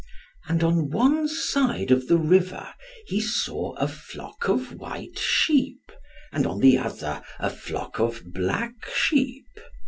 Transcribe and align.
And 0.49 0.63
on 0.63 0.89
one 0.89 1.27
side 1.27 1.91
of 1.91 2.07
the 2.07 2.17
river 2.17 2.73
he 3.05 3.21
saw 3.21 3.73
a 3.75 3.87
flock 3.87 4.49
of 4.49 4.73
white 4.73 5.19
sheep, 5.19 5.91
and 6.31 6.47
on 6.47 6.59
the 6.59 6.75
other 6.75 7.21
a 7.37 7.51
flock 7.51 7.99
of 7.99 8.23
black 8.33 8.87
sheep. 8.91 9.45